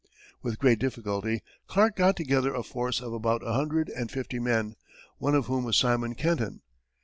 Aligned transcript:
With 0.41 0.57
great 0.57 0.79
difficulty, 0.79 1.43
Clark 1.67 1.95
got 1.95 2.15
together 2.15 2.55
a 2.55 2.63
force 2.63 3.01
of 3.01 3.13
about 3.13 3.43
a 3.45 3.53
hundred 3.53 3.87
and 3.89 4.09
fifty 4.09 4.39
men, 4.39 4.75
one 5.19 5.35
of 5.35 5.45
whom 5.45 5.63
was 5.63 5.77
Simon 5.77 6.15
Kenton. 6.15 6.61